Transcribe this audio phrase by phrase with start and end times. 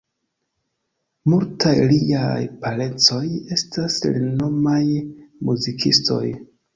[1.33, 3.19] Multaj liaj parencoj
[3.57, 4.79] estas renomaj
[5.51, 6.23] muzikistoj.